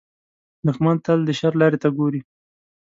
[0.65, 2.21] دښمن تل د شر لارې ته ګوري